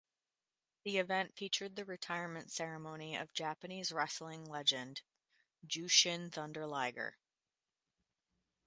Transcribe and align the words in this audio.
The 0.83 0.97
event 0.97 1.35
featured 1.37 1.75
the 1.75 1.85
retirement 1.85 2.51
ceremony 2.51 3.15
of 3.15 3.31
Japanese 3.33 3.91
wrestling 3.91 4.45
legend 4.49 5.03
Jushin 5.67 6.31
Thunder 6.31 6.65
Liger. 6.65 7.19